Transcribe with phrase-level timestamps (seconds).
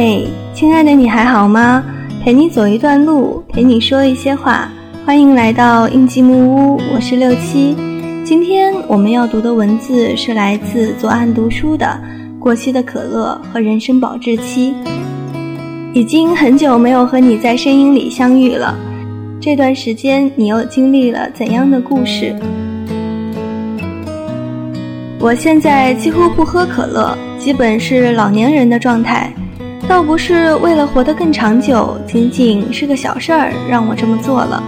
[0.00, 1.84] 嘿，亲爱的，你还好吗？
[2.22, 4.70] 陪你走一段路，陪你说一些话。
[5.04, 7.74] 欢迎来到印记木屋，我是六七。
[8.24, 12.00] 今天我们要读的文字是来自左岸读书的
[12.38, 14.72] 《过期的可乐和人生保质期》。
[15.92, 18.78] 已经很久没有和你在声音里相遇了，
[19.40, 22.36] 这段时间你又经历了怎样的故事？
[25.18, 29.32] 我现在几乎不喝可乐，基本是老年人的状态。
[29.88, 34.62] 倒不是为了活得更长久，仅仅是个小事儿让我这么做了。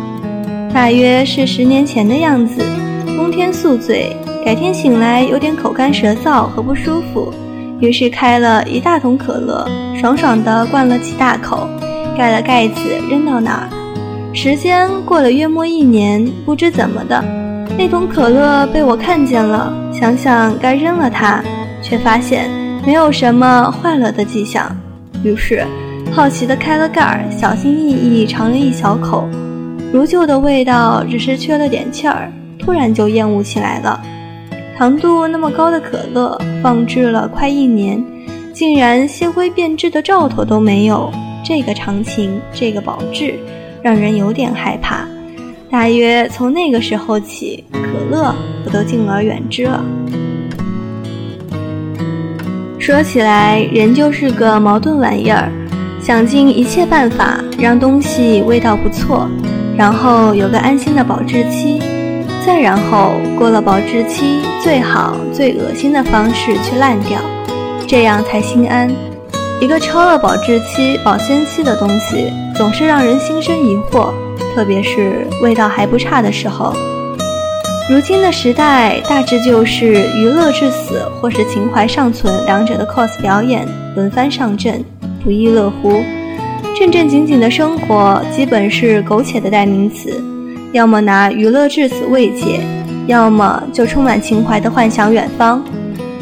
[0.73, 2.65] 大约是十年前的样子，
[3.05, 7.31] 冬天宿醉，改天醒来有点口干舌燥和不舒服，
[7.81, 9.69] 于是开了一大桶可乐，
[10.01, 11.69] 爽爽地灌了几大口，
[12.17, 12.81] 盖了盖子
[13.11, 13.69] 扔到那儿。
[14.33, 17.23] 时间过了约莫一年，不知怎么的，
[17.77, 21.45] 那桶可乐被我看见了，想想该扔了它，
[21.83, 22.49] 却发现
[22.87, 24.75] 没有什么坏了的迹象。
[25.23, 25.67] 于是，
[26.13, 29.29] 好奇地开了盖儿，小心翼翼尝了一小口，
[29.93, 32.33] 如旧的味道，只是缺了点气儿。
[32.59, 34.01] 突然就厌恶起来了。
[34.77, 38.05] 糖度那么高的可乐，放置了快一年，
[38.53, 41.11] 竟然鲜灰变质的兆头都没有。
[41.43, 43.35] 这个长情，这个保质，
[43.83, 45.07] 让人有点害怕。
[45.71, 48.35] 大约从那个时候起，可乐
[48.67, 49.83] 我都敬而远之了。
[52.91, 55.49] 说起来，人就是个矛盾玩意儿，
[56.03, 59.29] 想尽一切办法让东西味道不错，
[59.77, 61.81] 然后有个安心的保质期，
[62.45, 67.21] 再然后过了保质期，最好最恶心的方式去烂掉，
[67.87, 68.91] 这样才心安。
[69.61, 74.13] 一个超了保质期、保鲜期的东西，总是让人心生疑惑，
[74.53, 76.75] 特别是味道还不差的时候。
[77.91, 84.85] 如今的时代，大致就是娱乐至死，或是情怀尚存，两者的 cos 表演轮番上阵，
[85.25, 86.01] 不亦乐乎。
[86.79, 90.23] 正正经经的生活，基本是苟且的代名词，
[90.71, 92.61] 要么拿娱乐至死慰藉，
[93.09, 95.61] 要么就充满情怀的幻想远方。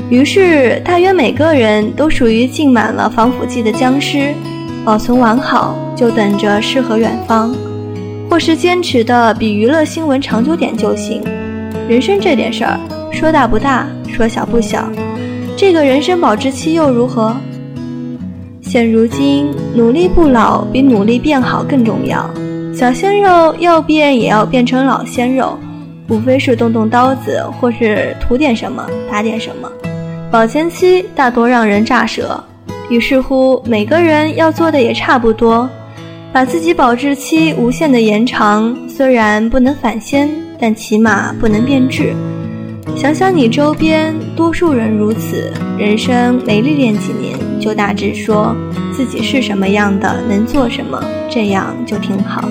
[0.08, 4.32] 于是，大约每个人都属于浸满了防腐剂的僵尸，
[4.86, 7.54] 保存完好，就等着诗和远方，
[8.30, 11.22] 或是坚持的比娱乐新闻长久点就行。
[11.88, 12.78] 人生这点事儿，
[13.10, 14.86] 说大不大，说小不小，
[15.56, 17.34] 这个人生保质期又如何？
[18.60, 22.28] 现如今，努力不老比努力变好更重要。
[22.74, 25.58] 小鲜肉要变也要变成老鲜肉，
[26.10, 29.66] 无非是动动刀子，或是涂点什么，打点什么。
[30.30, 32.38] 保鲜期大多让人炸舌，
[32.90, 35.66] 于是乎，每个人要做的也差不多，
[36.34, 40.28] 把自己保质期无限的延长，虽然不能返鲜。
[40.60, 42.14] 但起码不能变质。
[42.96, 48.56] 想想你周边多数人如此，人生没历练几年，就大致说
[48.92, 52.48] 自己是什么样的，能做什么，这样就挺好。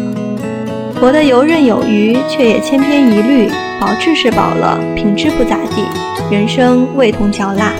[1.01, 3.49] 活得游刃有余，却也千篇一律。
[3.79, 5.83] 保质是保了，品质不咋地，
[6.31, 7.73] 人生味同嚼蜡。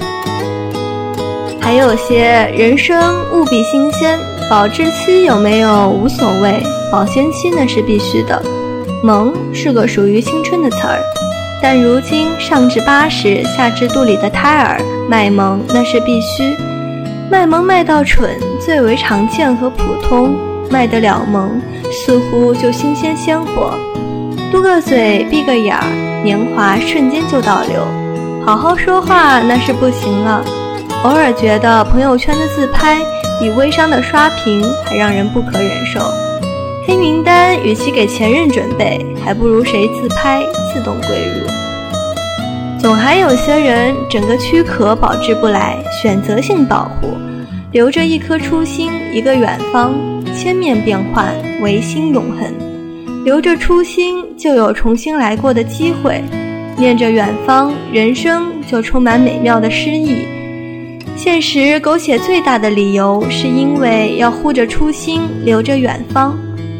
[1.59, 2.21] 还有些
[2.55, 6.61] 人生务必新鲜，保质期有没有无所谓，
[6.91, 8.39] 保鲜期那是必须的。
[9.03, 10.99] 萌是个属于青春的词儿，
[11.61, 16.55] 但如今上至八十，下至肚里的胎儿，卖萌那是必须。
[17.29, 20.35] 卖萌卖到蠢，最为常见和普通。
[20.69, 23.73] 卖得了萌，似乎就新鲜鲜活。
[24.51, 27.85] 嘟个嘴，闭个眼儿，年华瞬间就倒流。
[28.45, 30.43] 好好说话那是不行了。
[31.03, 32.97] 偶尔觉得朋友圈的自拍
[33.39, 36.11] 比微商的刷屏还让人不可忍受。
[36.87, 40.41] 黑名单与其给前任准备，还不如谁自拍
[40.73, 41.45] 自动归入。
[42.79, 47.09] 总还有些人整个躯壳保质不来，选择性保护，
[47.73, 49.93] 留着一颗初心，一个远方，
[50.33, 52.53] 千面变幻，唯心永恒。
[53.25, 56.21] 留着初心，就有重新来过的机会；
[56.77, 60.19] 念着远方，人生就充满美妙的诗意。
[61.17, 66.39] 现实苟且最大的理由，是因为要护着初心，留着远方。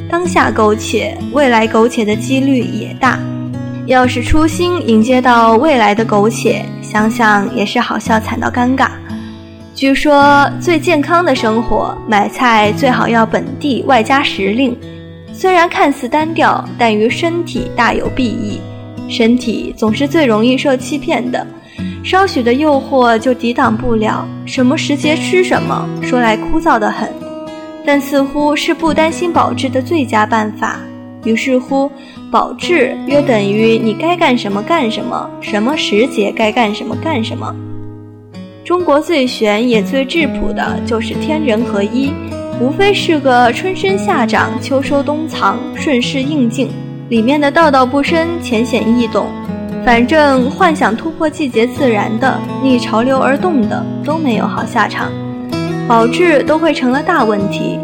[0.09, 3.19] 当下苟且，未来苟且的几率也大。
[3.86, 8.89] 要是初心迎接到未来的苟且，想想也是好笑惨到尴尬。
[9.75, 14.75] 据说最健康的生活，买菜最好要本地外加时令。
[15.33, 18.59] 虽然看似单调，但于身体大有裨益。
[19.09, 21.45] 身体总是最容易受欺骗的，
[22.04, 24.27] 稍许的诱惑就抵挡不了。
[24.45, 27.26] 什么时节吃什么，说来枯燥的很。
[27.87, 30.77] 但似乎是不担心保质的最佳办法。
[31.23, 31.89] 于是乎，
[32.29, 37.55] 保质约等于你该干什么干什么，什么时节该干什么干什么。
[38.65, 42.11] 中国最玄也最质朴的就是天人合一，
[42.59, 46.69] 无非是个春生夏长、秋收冬藏、顺势应境，
[47.07, 49.27] 里面的道道不深、浅显易懂。
[49.85, 55.09] 反正幻想突破季节自然的、逆潮流而动的都没有好下场，
[55.87, 57.79] 保质都会成了大问题。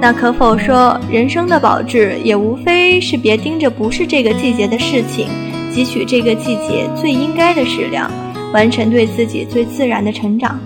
[0.00, 5.26] 那可否说，人生的保质也无非是别盯着不是这个季节的事情，
[5.72, 8.08] 汲取这个季节最应该的食粮，
[8.52, 10.58] 完成对自己最自然的成长。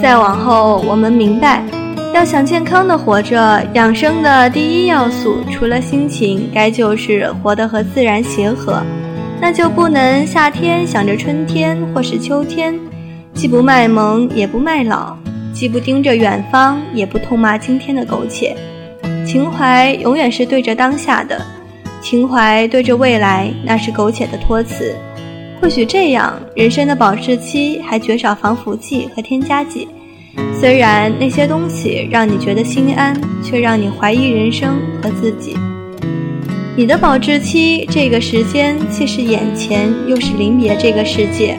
[0.00, 1.64] 再往后，我们明白，
[2.14, 8.80] 要想健康的活着，养生的第一要素，除了心情，该就是活得和自然协和。
[9.40, 12.78] 那就不能夏天想着春天或是秋天，
[13.34, 15.16] 既不卖萌也不卖老，
[15.58, 18.56] 既不盯着远方也不痛骂今天的苟且。
[19.26, 21.44] 情怀永远是对着当下的，
[22.00, 24.94] 情怀对着未来那是苟且的托词。
[25.60, 29.88] 或许这样，人生的保质期还绝少防腐剂和添加剂。
[30.60, 35.56] 虽然那些东西让你觉得心安，却让你怀疑人生和自己。
[36.76, 41.58] 你的保质期，这个时间既是眼前，又是临别这个世界，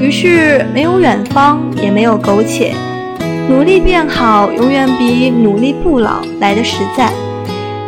[0.00, 2.74] 于是没有远方，也没有苟且，
[3.48, 7.10] 努力变好，永远比努力不老来的实在。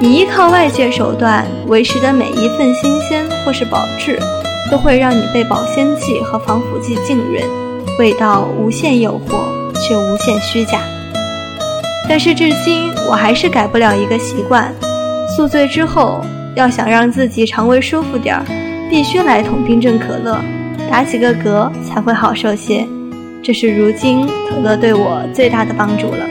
[0.01, 4.19] 你依靠外界手段维持的每一份新鲜或是保质，
[4.71, 7.45] 都会让你被保鲜剂和防腐剂浸润，
[7.99, 10.81] 味道无限诱惑，却无限虚假。
[12.09, 14.75] 但是至今，我还是改不了一个习惯：
[15.37, 16.25] 宿醉之后。
[16.57, 18.45] 要想让自己肠胃舒服点儿，
[18.91, 20.37] 必须来桶冰镇可乐，
[20.91, 22.85] 打几个嗝才会好受些。
[23.51, 26.25] 这是如今可乐对我最大的帮助了。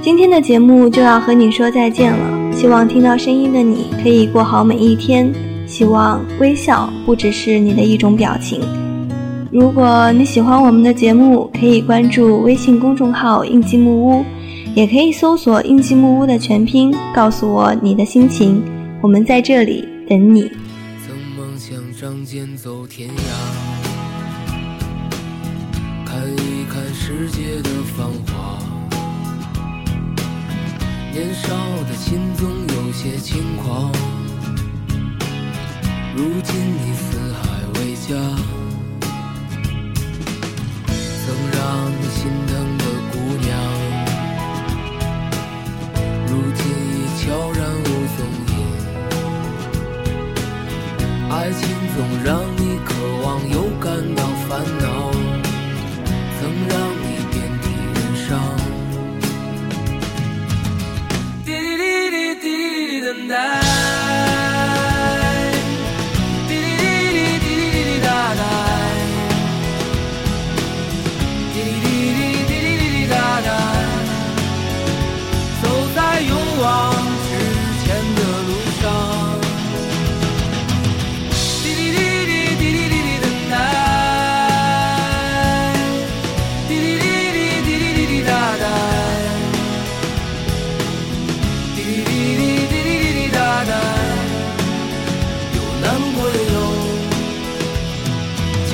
[0.00, 5.34] 今天的节目就要和你说再见了，希望听到声音的你可以过好每一天，
[5.66, 8.60] 希望微笑不只是你的一种表情。
[9.50, 14.24] 如果你喜欢我们的节目，可以关注微信公众号“印记木屋”，
[14.78, 18.62] 也可以搜索“印记木屋”的全拼，告诉我你的心情。
[19.02, 20.48] 我们在这里等你。
[21.04, 23.12] 曾梦想仗剑走天涯，
[26.06, 28.56] 看一看世界的繁华。
[31.12, 31.48] 年少
[31.88, 33.90] 的心总有些轻狂，
[36.14, 38.14] 如今你四海为家。
[41.26, 42.77] 曾让你心疼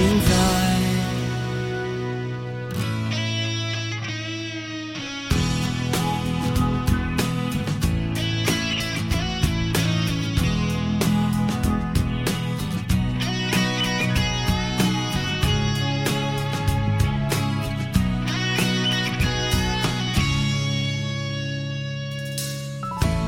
[0.05, 0.35] 在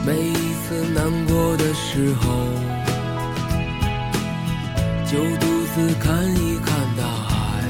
[0.04, 2.28] 每一次难过的时候，
[5.04, 5.55] 就独
[6.00, 7.62] 看一看大海，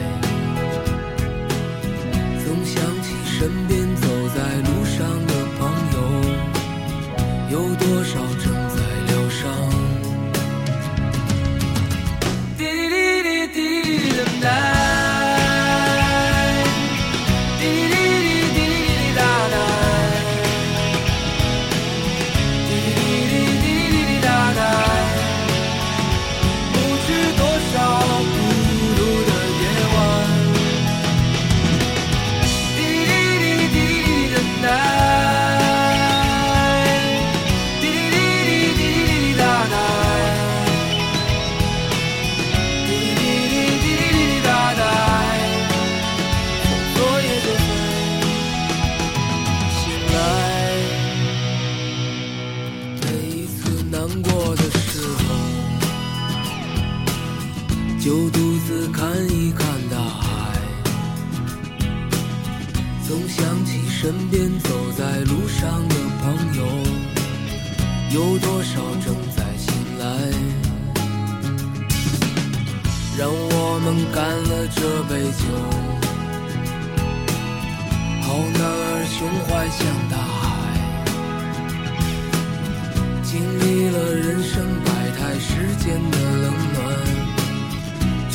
[2.44, 3.65] 总想起身
[58.06, 60.52] 就独自看一看大海
[63.04, 66.62] 总想起身边走在路上的朋友
[68.14, 70.06] 有多少正在醒来
[73.18, 75.42] 让我们干了这杯酒
[78.22, 80.46] 好男儿胸怀像大海
[83.24, 87.05] 经历了人生百态世间的冷暖